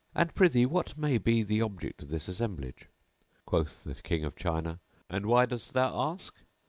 [0.15, 2.89] And prithee what may be the object of this assemblage?"
[3.45, 4.79] Quoth the King of China,
[5.11, 6.33] "And why dost thou ask?"